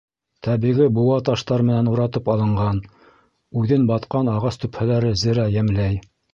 Тәбиғи 0.45 0.87
быуа 0.95 1.17
таштар 1.27 1.63
менән 1.67 1.91
уратып 1.91 2.33
алынған, 2.37 2.81
үҙен 3.63 3.87
батҡан 3.95 4.35
ағас 4.39 4.61
төпһәләре 4.65 5.17
зерә 5.27 5.49
йәмләй. 5.57 6.05